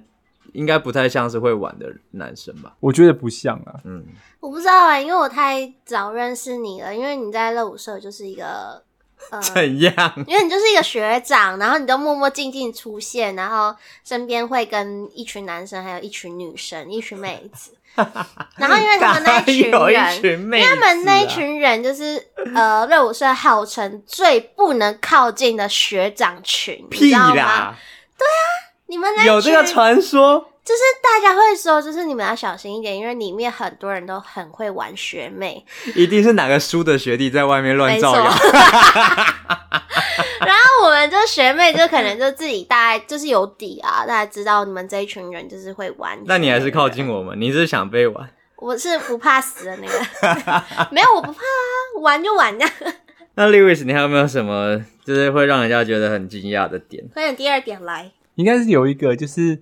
[0.52, 2.76] 应该不太像是会玩的男生吧？
[2.82, 3.80] 我觉得不像啊。
[3.86, 4.04] 嗯，
[4.42, 8.84] 我不知道啊，因为我太早认识你了，因为你在乐舞社就是一个。
[9.32, 10.14] 呃、怎样？
[10.28, 17.72] 因为你就是一个学长，然后你都默默静静出现，然后身边会跟一群男生，还有一群女生，一群妹子。
[18.58, 27.28] 然后因为他们那一群人， 一群妹子啊、因为他们那一群人就是呃，热舞社号称最不能靠近的学长群，屁啦！
[27.28, 27.76] 你知道吗？
[28.18, 28.42] 对啊，
[28.86, 30.52] 你们那有这个传说。
[30.68, 38.26] 就是大家会说，就是你们要小心一点，因为里面很多人都很会玩学妹，一定是哪个输的学弟在外面乱造谣。
[40.42, 46.20] 然后我们这学妹就可能就自己大概就是有底啊，大家知道你们这一群人就是会玩。
[46.26, 48.30] 那你还是靠近我们，你是想被玩？
[48.58, 49.98] 我是不怕死的那个，
[50.92, 52.70] 没有我不怕啊，玩就玩呀。
[53.36, 57.06] 那 Lewis，你还有没有什么就是会让人家觉得很惊讶的点？
[57.14, 59.62] 快点第二点来，应该是有一个就是。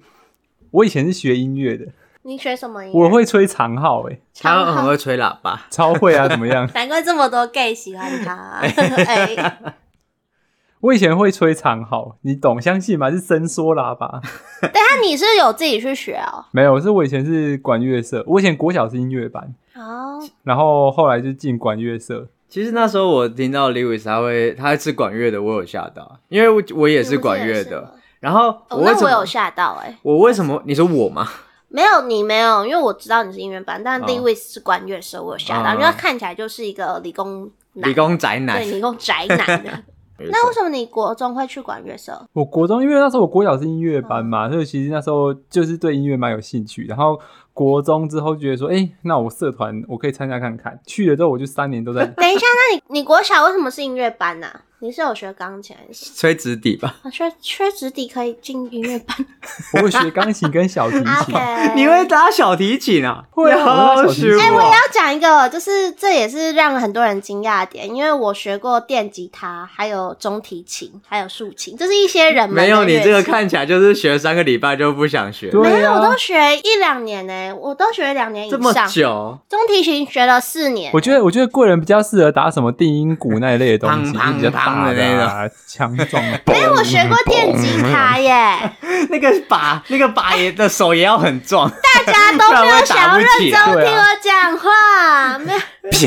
[0.76, 1.86] 我以前是学音乐的，
[2.24, 3.00] 你学什么音乐？
[3.00, 6.70] 我会吹长号，哎，他很会吹喇叭，超会啊，怎么样？
[6.76, 8.62] 难怪这么多 gay 喜欢他、
[10.82, 12.62] 我以前会吹长号，你懂？
[12.62, 13.10] 相信吗？
[13.10, 14.22] 是伸缩喇叭。
[14.62, 16.44] 等下你是有自己去学哦？
[16.52, 22.28] 没有，是我以前是管乐社，我以前国小是音乐班哦，然后后来就进管乐社。
[22.50, 27.96] 其实那时候我听到 Liwis 他会他是管乐的，我有吓到，因为我也是管乐的。
[28.26, 29.98] 然后我为什么、哦、那我有吓到哎、欸！
[30.02, 30.60] 我为什么？
[30.66, 31.28] 你说我吗？
[31.68, 39.84] 没有，你没有，因为我知道你是音乐班，但 Lewis 是管乐社，我有吓到，因为他看起来就是一个理工男，理工宅男，对，理工宅男。
[40.18, 42.20] 那为什么你国中会去管乐社？
[42.34, 46.86] 我国中因为那时候我国小是音乐班嘛，所以其实那时候就是对音乐蛮有兴趣。
[46.86, 47.20] 然后
[47.54, 50.80] 国中之后觉得说，哎，那我社团我可以参加看看。
[50.88, 52.04] 去了之后我就三年都在。
[52.08, 54.48] 等一下，那你你国小为什么是音乐班呢？
[54.86, 56.96] 你是有学钢琴还是吹直笛吧？
[57.02, 59.18] 啊吹吹直笛可以进音乐班。
[59.74, 61.36] 我会学钢琴跟小提琴。
[61.76, 63.24] 你会打小提琴啊？
[63.34, 75.50] 会啊，哎，我也要讲一个，就是这也是让很多人惊讶的点，因为我学过电吉他，还有中提琴，还有竖琴，就是一些人没有你这个看起来就是学三个礼拜就不想学。
[75.52, 78.60] 没有，我都学一两年呢，我都学两年以上。
[78.60, 79.40] 这么久？
[79.50, 80.92] 中提琴学了四年。
[80.94, 84.75] 我觉得，我觉得贵人比较适合打什么定音鼓那一类的东西，比较大。
[84.84, 88.72] 的那个强壮， 没有我学过电吉他耶。
[89.10, 93.52] 那个把那个把爷的手也要很壮，大家都没有想要认真
[93.84, 95.60] 听我讲话，没有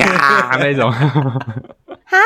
[0.05, 0.91] 啪那种。
[0.91, 2.17] 啊，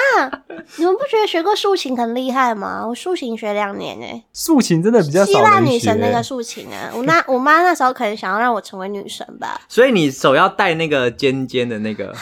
[0.76, 2.84] 你们不觉得学过竖琴很厉害吗？
[2.86, 6.90] 我竖琴学两年诶，竖琴真的比较希腊女神那个竖琴啊。
[6.94, 9.60] 我那我妈那时候可能想要让我成为女神吧。
[9.68, 12.14] 所以你手要戴那个尖尖的那个。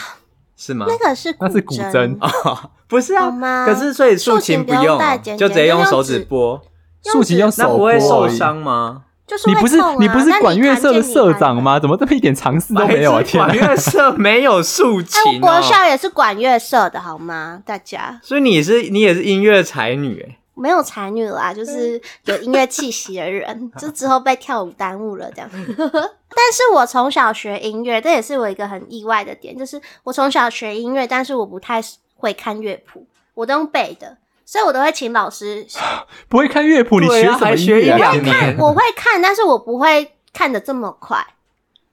[0.57, 0.85] 是吗？
[0.87, 3.31] 那个是那是古筝哦，不是啊。
[3.65, 5.01] 可是所以竖琴不用，
[5.35, 6.61] 就直接用手指拨。
[7.03, 9.05] 竖琴用手拨，那不会受伤吗？
[9.47, 11.79] 你不是你不是管乐社的社长吗？
[11.79, 13.23] 怎么这么一点常识都没有啊？
[13.23, 15.39] 天，管乐社没有竖琴。
[15.39, 17.63] 国校也是管乐社的好吗？
[17.65, 18.19] 大家。
[18.21, 20.37] 所以你是你也是音乐才女哎。
[20.53, 25.49] 没有才女啦，就是有音乐气息的人， 就之后被跳舞耽误了这样。
[25.55, 31.81] 但是我从小学音乐，这也是我一个很意外的点，就是我从小学音乐，但是我不太
[32.21, 35.65] 会看乐谱，我都用背的，所以我都会请老师。
[36.29, 37.91] 不会看乐谱，你学什么音乐？
[37.91, 41.25] 我会看，我会看，但是我不会看的这么快。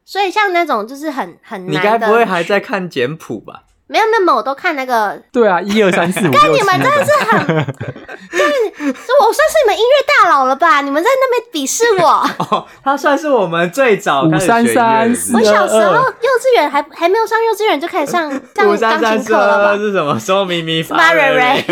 [0.04, 3.64] 所以像那种就是很很难的，你该不会还在看简谱吧？
[3.90, 5.22] 没有没有，我都看那个。
[5.32, 6.30] 对啊，一二三四五。
[6.30, 8.44] 看你们真的是很，对，
[8.76, 10.80] 我算是你们音乐大佬了吧？
[10.82, 12.08] 你们在那边鄙视我。
[12.50, 15.10] 哦，他算是我们最早开始学乐的。
[15.34, 19.76] 我小时候幼稚园还还没有上幼稚园就开始上 上钢琴课了吧？
[19.76, 20.18] 是什么？
[20.18, 21.64] 嗦咪咪发瑞瑞，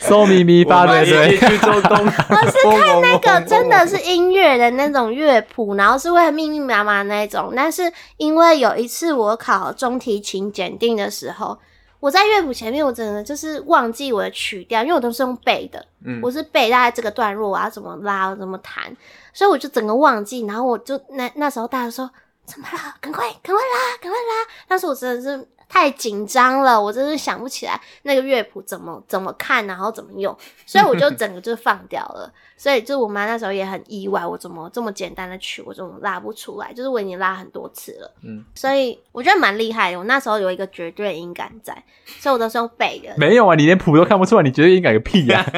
[0.00, 1.38] 嗦 咪咪发瑞瑞。
[1.38, 1.96] 去做工。
[2.28, 7.52] 我是看那个真的是音乐的那种乐谱，然后是会密密麻麻那种。
[7.56, 11.58] 但是因为有一次我考中提琴检定的时候。
[12.02, 18.92] 我在乐谱前面，我真的就是忘记我的曲调，因为我都是用背的，嗯、我是背大概这个段落我要怎么拉，我怎么弹，
[19.32, 22.10] 所以我就整个忘记，然后我就那那时候大家说
[22.44, 22.96] 怎么了？
[23.00, 24.50] 赶快赶快拉，赶快拉！
[24.66, 30.36] 但是我真的是太紧张了，我真是想不起来那个乐谱怎么怎么看，然后怎么用，
[30.66, 32.32] 所以我就 整个就放掉了。
[32.62, 36.72] 所以，就我妈那时候也很意外，我怎么这么简单的曲，我怎么拉不出来？
[36.72, 39.98] 就是我已经拉很多次了，嗯，所以我觉得蛮厉害的。
[39.98, 41.76] 我那时候有一个绝对音感在，
[42.20, 43.12] 所以我都是用背的。
[43.16, 45.42] 没有啊，你连谱都看不出来，你绝对音感个屁呀！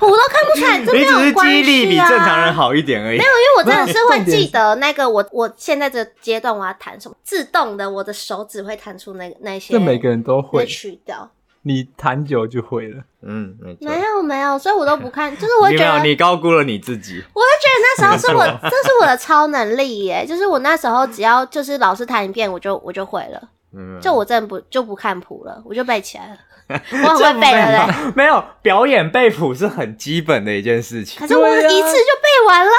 [0.00, 1.22] 谱都看不出来，这没有关系啊。
[1.22, 3.18] 你只是记忆力比正常人好一点而已。
[3.18, 9.74] 没有，因为我真的是会记得那个我我现在这阶段我要弹什么，自动的我的手指会弹出那个那些。
[9.74, 11.30] 这每个人都会曲调。
[11.66, 17.20] 你弹久就会了，嗯，没有没有，所以我都不看， 就是我觉得你高估了你自己。
[17.34, 23.42] 我就觉得那时候是我， 这是我的超能力耶，就是我那时候只要就是老师弹一遍，我就我就会了，
[23.76, 26.36] 嗯，就我真的不就不看谱了，我就背起来了，
[27.02, 27.92] 我很会背了嘞。
[28.14, 32.72] 没有表演背谱是很基本的一件事情，可是我一次就背完了。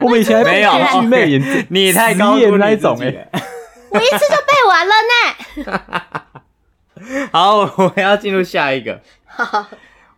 [0.00, 0.70] 我们以前没有。
[1.70, 3.30] 你太高估那一种哎，
[3.88, 6.22] 我一次就背完了呢。
[7.32, 9.00] 好，我要进入下一个。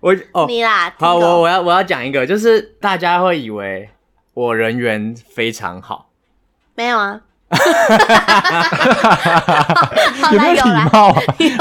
[0.00, 0.90] 我哦，你啦。
[0.98, 3.90] 好，我我要我要讲一个，就是大家会以为
[4.32, 6.08] 我人缘非常好。
[6.74, 7.20] 没有啊。
[10.32, 11.12] 有没有礼貌？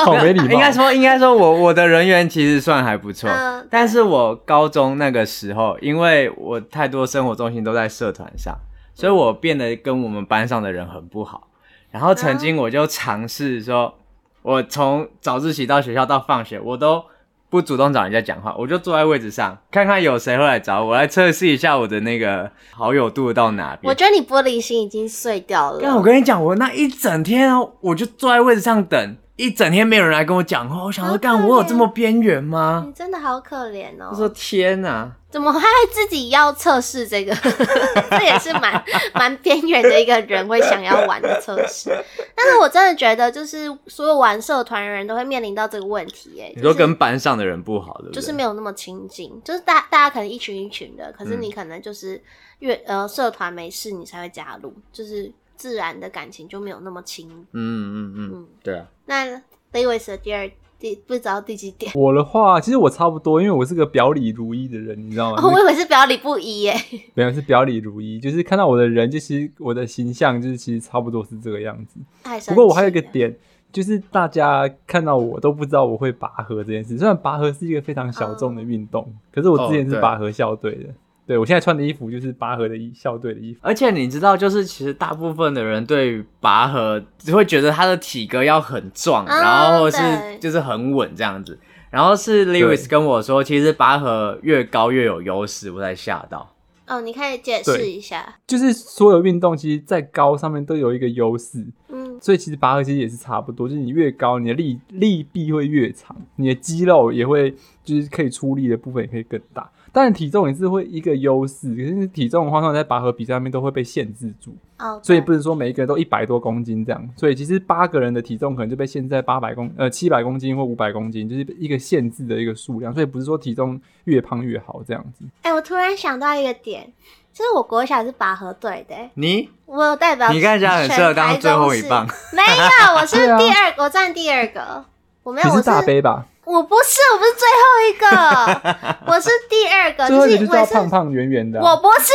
[0.06, 0.46] 好没礼貌。
[0.54, 3.30] 应该说，应该说我我的人缘其实算还不错。
[3.70, 8.56] 但是我高中那个时候，因为我太多生活重心都在社团上，
[8.96, 11.48] 所以我变得跟我们班上的人很不好。
[11.92, 13.96] 然后曾经我就尝试说。
[14.42, 17.04] 我从早自习到学校到放学，我都
[17.50, 23.90] 不主动找人家讲话，我就坐在位置上，看看有谁会来找我，来测试一下我的那个好友度到哪边。
[23.90, 25.80] 我觉得你玻璃心已经碎掉了。
[25.82, 32.84] 但我跟你讲，我那一整天哦，我就坐在位置上等，一整天没有人来跟我讲话，我想说，干我有这么边缘吗？
[32.86, 34.10] 你真的好可怜哦！
[34.12, 37.34] 我说天哪，怎么还会自己要测试这个？
[38.12, 38.84] 这也是蛮
[39.16, 41.90] 蛮边缘的一个人会想要玩的测试。
[42.36, 52.22] 但是我真的觉得，就是所有玩社团的人都会面临到这个问题，哎，你说跟班上的人不好的，就是没有那么亲近，就是大大家可能一群一群的，可是你可能就是
[52.60, 55.32] 越呃社团没事你才会加入，就是。
[55.60, 57.30] 自然的感情就没有那么亲。
[57.30, 58.88] 嗯嗯嗯嗯，对啊。
[59.06, 59.26] 那
[59.74, 61.92] Lewis 的第二第不知道第几点？
[61.96, 65.42] 我的话，其实我差不多，因为我是个表里如一的人，你知道吗？
[65.44, 66.74] 哦，我以为是表里不一耶。
[67.14, 72.00] 没有，是表里如一，就是看到我的人，就其实我的形象就是其实差不多是这个样子。
[72.48, 73.38] 不过我还有一个点，
[73.74, 76.98] 就是大家看到我都不知道我会拔河这件事。
[76.98, 80.90] 虽然拔河是一个非常小众的运动，哦，可是我之前是拔河校队的。
[80.90, 80.94] 哦
[81.30, 90.00] 对，我现在穿的衣服就是拔河的衣校队的衣服，而且你知道，就是其实大部分的人对于拔河只会觉得他的体格要很壮，啊，然后是
[90.40, 91.60] 就是很稳这样子。
[91.92, 96.56] 然后是 Lewis 跟我说，其实拔河越高越有优势，我才吓到。
[96.88, 109.70] 哦，你可以解释一下，就是所有运动其实，在高上面都有一个优势，嗯，所以其实拔河其实也是差不多，就是你越高，你的力力臂会越长，你的肌肉也会就是可以出力的部分也可以更大。
[109.92, 115.04] 当然体重也是会一个优势，可是体重的话，在拔河比赛上面都会被限制住，okay.
[115.04, 125.26] 所以不是说每一个人都一百多公斤这样，所以其实八个人的体重可能就被限制在八百公呃七百公斤或五百公斤，就是一个限制的一个数量，所以不是说体重越胖越好这样子。
[125.42, 126.92] 哎、欸，我突然想到一个点，
[127.34, 134.86] 就是我国小是拔河队的，你我有代表，你看起来很适合当最后一棒，没有，我是 第二，我站第二个，
[135.24, 136.26] 我没有，你是大杯吧？
[136.50, 141.60] 我不是，我不是最后一个， 我是第二个，就是因为胖胖圆圆的。
[141.62, 142.12] 我不是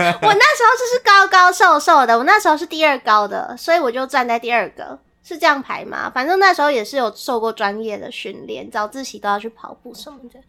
[0.00, 6.10] 啊， 我那时候就是高高瘦瘦的，我那时候是第二高的，所以我就站在第二个，是这样排吗？
[6.14, 10.40] 反正那时候也是有受过专业的训练，早自习都要去跑步什么的。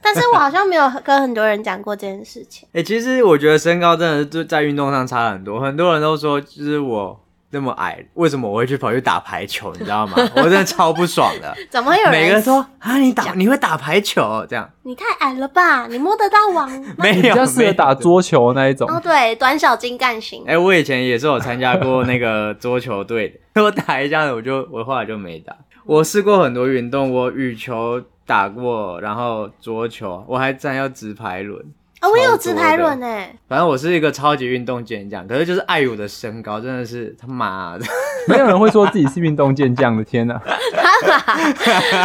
[0.00, 2.68] 但是我好像没有跟很多人讲过这件事情。
[2.68, 7.20] 哎、 欸，其实我觉得身高真的是在运动上差很多，很多人都说就是我。
[7.54, 9.72] 那么矮，为什么我会去跑去打排球？
[9.74, 10.14] 你知道吗？
[10.34, 11.56] 我真的超不爽的。
[11.70, 12.10] 怎么会有人？
[12.10, 14.68] 每个人说啊，你打你会打排球这样？
[14.82, 15.86] 你太矮了吧？
[15.86, 16.94] 你摸得到网吗？
[16.98, 18.90] 没有，比较适合打桌球那一种。
[18.90, 20.42] 哦，对，短小精干型。
[20.42, 25.54] 哎、欸，我以前也是有参加过那个桌球队的，我打一下子，我就我后来就没打。
[25.86, 31.64] 我试过很多运动，我羽球打过，然后桌球，我还站要直排轮。
[32.04, 37.86] 哦、我也有直排轮诶，反正我是一个超级运动健将，可是就是碍于我的身高，真的是他妈的，
[38.28, 40.38] 没有人会说自己是运动健将的，天哪！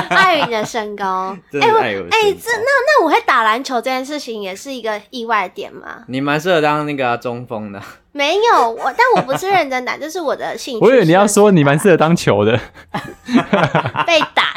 [0.10, 6.04] 碍于你 的身高，哎、欸，哎、欸，这那那我会打篮球这件事情也是一个意外点嘛？
[6.08, 7.82] 你蛮适合当那个、啊、中锋的。
[8.12, 10.84] 没有我，但我不是认真打，这是我的兴趣。
[10.84, 12.60] 我以为你要说你蛮适合当球的，
[14.06, 14.56] 被打，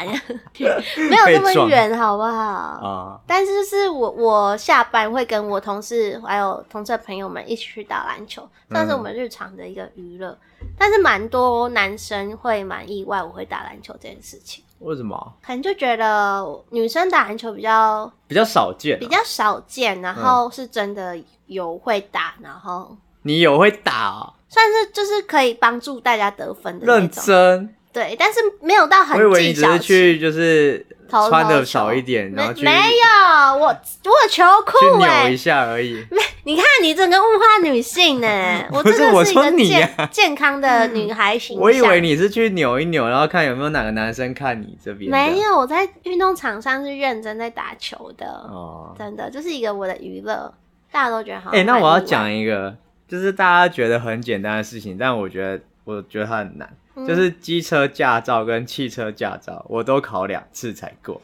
[1.09, 2.29] 没有那么远，好不好？
[2.31, 3.19] 啊！
[3.27, 10.35] 但是是我我下班会跟我同事还有同事的朋友们一起去打篮球，算是我们日常的一个娱乐。
[10.77, 14.63] 但是蛮多男生会蛮意外我会打篮球这件事情。
[14.79, 15.33] 为什么？
[15.41, 22.95] 可能就觉得女生打篮球比较比较少见，比较少见，然后是真的有会打，然后。
[23.25, 26.99] 你有会打哦，算是就是可以帮助大家得分的那种。
[26.99, 27.75] 认真。
[27.93, 29.17] 对，但是没有到很。
[29.17, 32.65] 我以为你只是去就是穿的少一点，然后去。
[32.65, 35.93] 没有，我我有球裤哎，去扭一下而已。
[36.09, 38.27] 没，你看你整个物化女性呢。
[38.73, 41.63] 我这个是一个健，健康的女孩形象。
[41.63, 45.11] 我以为你是去扭一扭，然后看有没有哪个男生看你这边。
[45.11, 48.25] 没有，我在运动场上是认真在打球的。
[48.25, 50.51] 哦，真的，就是一个我的娱乐，
[50.91, 51.51] 大家都觉得好。
[51.51, 52.75] 哎、欸，那我要讲一个。
[53.05, 56.67] 就是大家觉得很简单的事情，但我觉得我觉得它很难。
[56.95, 61.21] 嗯、就是机车驾照跟汽车驾照，我都考两次才过。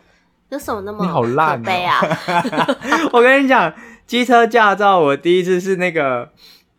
[0.49, 2.01] 有什么那么你好烂啊！
[3.13, 3.73] 我跟你讲，
[4.08, 6.29] 机车驾照我第一次是那个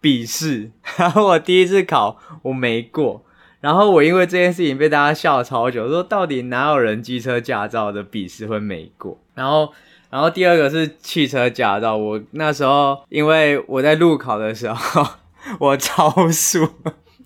[0.01, 3.23] 笔试，然后我第一次考我没过，
[3.61, 9.19] 然后我因为这件事情被大家笑超久，说到底哪有人机车驾照的笔试会没过？
[9.35, 9.73] 然后。
[10.11, 15.07] 然后第二个是汽车驾照，我那时候因为我在路考的时候
[15.61, 16.69] 我超速，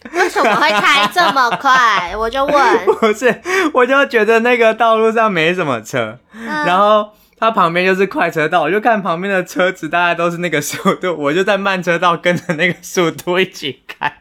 [0.13, 2.15] 为什么会开这么快？
[2.17, 3.41] 我就问，不是，
[3.73, 14.13] 我就觉得那个道路上没什么车，嗯、然后它旁边就是快车道，我就看旁边的车子大概都是那个速度， 我就在慢车道跟着那个速度一起开。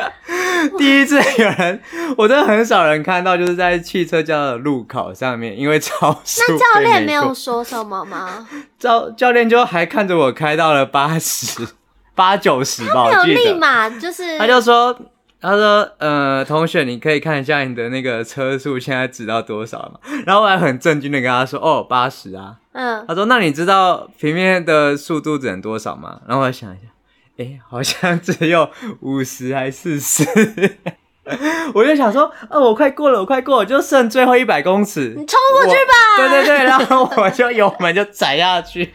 [0.78, 1.80] 第一次有人，
[2.16, 6.42] 我真的很少人看到，就是在汽车驾照的路口上面，因为超速。
[6.48, 8.48] 那教练没有说什么吗？
[8.78, 11.66] 教教练就还看着我开到了八十
[12.20, 13.40] 八九十吧，我记得。
[13.40, 14.94] 立马就是，他就说
[15.40, 26.88] 他说：“呃，同学，你可以看一下你的那个车速现在指到多少了吗？” 然后我还很震惊的跟他说：“哦，八十啊。”嗯，他说：“那你知道平面的速度只能多少吗？”然后我想一下，
[27.38, 28.68] 哎、欸，好像只有
[29.00, 30.76] 五十还是四十。
[31.74, 35.94] 我就想说，哦，我快过了，我快过了，就剩最后一百公尺，你冲过去吧！
[36.18, 38.92] 对对对，然后我就油门就踩下去。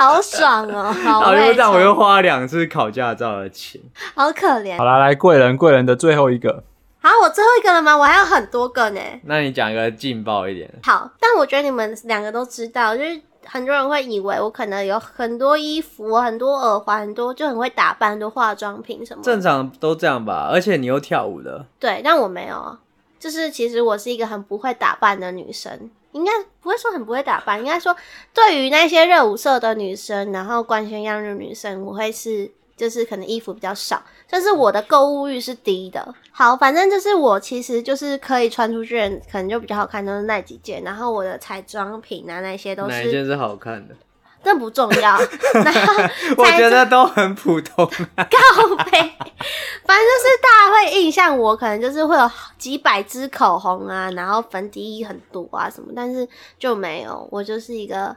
[0.00, 0.90] 好爽哦！
[1.04, 3.78] 好，好，就这样，我又花了两次考驾照的钱，
[4.14, 4.78] 好可怜。
[4.78, 6.64] 好啦，来贵人，贵人的最后一个。
[7.02, 7.94] 好，我最后一个了吗？
[7.94, 9.00] 我还有很多个呢。
[9.24, 10.72] 那你讲一个劲爆一点。
[10.82, 19.22] 好，但我觉得你们两个都知道，就是很多人会以为我可能有很多衣服、很多耳环、很多就很会打扮，很多化妆品什么。
[19.22, 21.66] 正常都这样吧，而且你又跳舞的。
[21.78, 22.78] 对，但我没有，
[23.20, 25.88] 就是其实我是一个很不会打扮的女生。
[26.12, 27.96] 应该不会说很不会打扮，应该说
[28.34, 36.12] 对于那些热舞社的女生，然后光鲜亮丽的女生，我会是就是可能衣服比较少，但是我的购物欲是低的。
[36.32, 38.98] 好，反正就是我其实就是可以穿出去，
[39.30, 40.82] 可能就比较好看，都是那几件。
[40.82, 43.94] 然后我的彩妆品啊那些都是哪一件是好看的？
[44.42, 45.18] 这不重要，
[45.64, 45.94] 然后
[46.36, 47.84] 我觉得都很普通，
[48.14, 48.24] 啊。
[48.30, 56.26] 告白，反正就是大家会印象我，可能就是会有几百支口红啊，然后粉底液很多啊什么，但是
[56.58, 58.16] 就没有，我就是一个。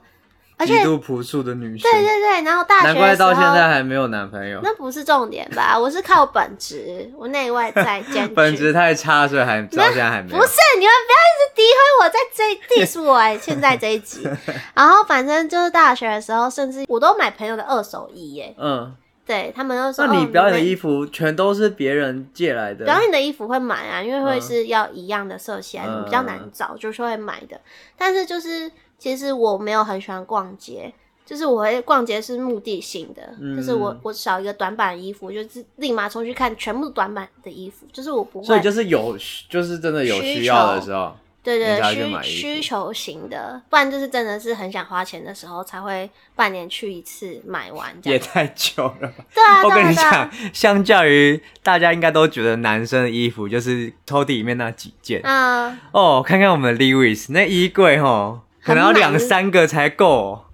[0.59, 4.59] 极度朴素的女生，对对对，然后大学难怪到现在还没有男朋友。
[4.63, 5.77] 那不是重点吧？
[5.77, 8.33] 我是靠本职，我内外在 兼具。
[8.33, 10.37] 本职太差，所以还到现在还没有。
[10.37, 13.37] 不是，你们不要一直诋毁我，在这 diss 我哎！
[13.37, 14.27] 现在这一集，
[14.73, 18.55] 然后反正就是大学的时候，甚至我都买朋友的二手衣耶。
[18.57, 18.95] 嗯，
[19.25, 22.85] 对他们都说，那你表演的衣服全都是别人借来的？
[22.85, 27.59] 表演的衣服会买啊，因为会是要一样的色系，比较难找，就是会买的。
[27.97, 28.71] 但是就是。
[29.03, 30.89] 其实我没有很喜欢逛街，
[31.25, 38.45] 就是我会逛街是目的性的，嗯、就是我我少一个短版衣服，就是立马冲去看全部短版的衣服，就是我不会。
[38.45, 39.17] 所以就是有，
[39.49, 47.93] 就是真的有需要的时候，对对，需需求型的，不然就是真的是很想花钱的时候才会半年去一次买完。
[48.03, 49.25] 也太久了吧？
[49.35, 58.39] 对啊，我跟你讲，啊、相较于大家应该都觉得男生的衣服就是抽屉里面那几件啊，嗯、哦，看看我们的 Liwis 那衣柜齁。
[58.65, 60.45] 可能要两三个才够。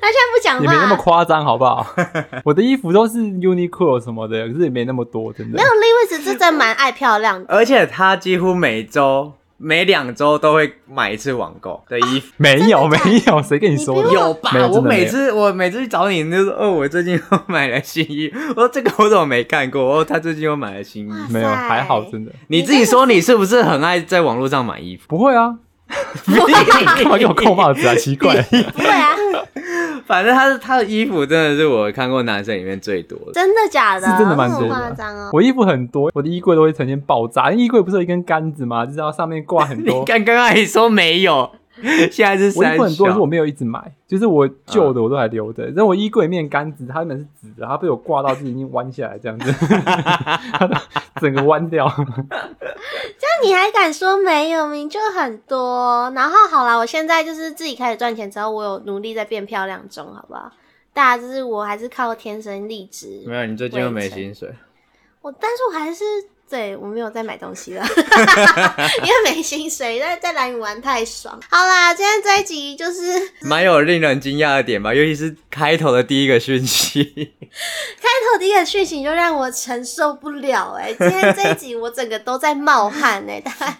[0.00, 1.86] 他现在不讲话，也没那么夸张，好不好？
[2.44, 5.56] 我的衣服都是 Uniqlo 什么的，可是也没那么多，真的。
[5.56, 12.32] 没有 Lewis 是真蛮爱漂亮的，而且他几乎每周、每两周都会买一次网购的衣服。
[12.38, 14.10] 没有，没有，谁跟你说的？
[14.12, 14.50] 有吧？
[14.70, 18.30] 我每次我每次去找你，就说哦，我最近又买了新衣。
[18.50, 19.82] 我说这个我怎么没看过？
[19.82, 21.12] 哦，他最近又买了新衣。
[21.30, 22.32] 没有，还好，真的。
[22.46, 25.04] 你自己说，你是不是很爱在网络上买衣服？
[25.08, 25.56] 不会啊。
[26.96, 27.94] 干嘛给我扣帽子啊？
[27.94, 29.16] 奇怪，不会啊，
[30.06, 34.06] 反正他的他的衣服真的是我看过男生里面最多的，真的假的？
[34.06, 35.30] 是真的蛮多的，夸张哦。
[35.32, 37.50] 我衣服很多，我的衣柜都会呈现爆炸。
[37.50, 38.84] 衣柜不是有一根杆子吗？
[38.86, 40.04] 就是要上面挂很多。
[40.06, 41.50] 刚刚还说没有。
[42.10, 45.64] 现在是三，我衣服很多，可是我没有一直买，就是我旧的我都还留着。
[45.74, 49.52] 但、嗯、我衣柜里面杆子，它原本是直的，它被我挂到自己已经弯下来这样子，
[51.20, 51.86] 整个弯掉。
[51.96, 54.66] 这样你还敢说没有？
[54.68, 56.12] 明就很多。
[56.14, 60.50] 然后好啦，我现在就是自己开始赚钱之后，我有努力在变漂亮中，好不好？
[60.92, 63.22] 大家就是我还是靠天生丽质。
[63.26, 64.52] 没有，你最近又没薪水。
[65.22, 66.04] 我，但是我还是。
[66.48, 67.84] 对，我没有在买东西了，
[69.04, 71.38] 因为没薪水，在在兰屿玩太爽。
[71.50, 73.00] 好啦，今天这一集就是
[73.42, 80.96] 蛮有令人惊讶的点吧，尤其是开头的第一个讯息，开头第一个讯息就让我承受不了哎、欸。
[80.98, 83.78] 今天这一集我整个都在冒汗哎、欸，大家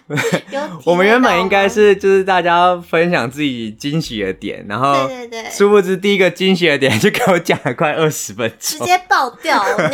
[0.51, 9.89] 有我们原本应该是就是大家分享自己惊喜的点，然后对对对，殊不知第一个惊喜的点就给我讲了快二十分钟，直接爆掉呢。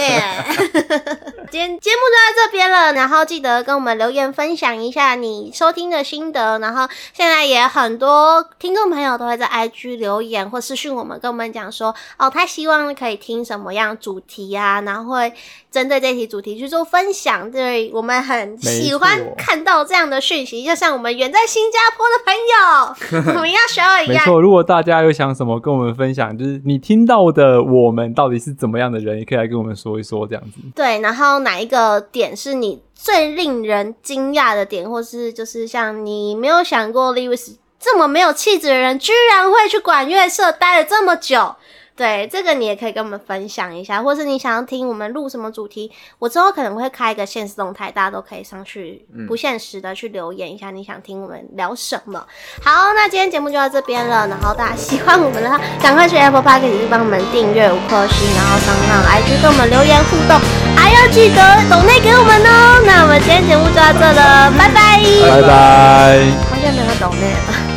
[1.52, 2.66] 今天节目就到这边。
[2.66, 6.58] 了，然后记得跟我们留言分享一下你收听的心得。
[6.60, 15.32] 然后现在也很多听众朋友都会在 IG 留言或私讯我们，跟我们讲说哦，他希望可以听什么样主题、啊，然后会
[15.76, 17.52] 针对这题主题去做分享。
[17.52, 24.26] 对，我们很喜欢看到这样的讯息，就像我们远在新加坡的朋友， 我们要学一样。
[24.26, 30.62] 没错，如果大家有想什么跟我们分享，就是你听到的我们到底是怎么样的人，也可以来跟我们说一说这样子。
[30.74, 32.56] 对，然后哪一个点是？
[32.56, 41.54] 你最令人惊讶的点，或是就是像你没有想过 Lewis 这么没有气质的人，居然会去管乐社待了这么久，
[41.96, 45.90] 对，这个你也可以跟我们分享一下，或是你想要听我们录什么主题，
[46.20, 52.20] 我之后可能会开一个限时动态，大家都可以上去不限时的去留言一下，你想听我们聊什么。
[52.62, 60.38] 好，那今天节目就到这边了，然后大家喜欢我们的话，赶快去 Apple Podcast 去帮我们订阅五颗星，然后上上 IG 跟我们留言互动，
[60.76, 61.40] 还要记得
[61.70, 62.84] 抖内给我们哦。
[62.86, 65.00] 那我们今天节目就到这了，拜拜，
[65.32, 66.20] 拜拜。
[66.52, 67.75] 好久没有抖内了。